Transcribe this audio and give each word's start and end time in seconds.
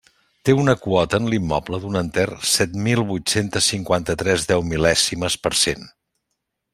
Té 0.47 0.53
una 0.59 0.73
quota 0.85 1.19
en 1.23 1.27
l'immoble 1.33 1.79
d'un 1.83 1.99
enter, 2.01 2.25
set 2.53 2.73
mil 2.89 3.03
vuit-centes 3.11 3.69
cinquanta-tres 3.75 4.51
deumil·lèsimes 4.53 5.41
per 5.47 5.57
cent. 5.65 5.89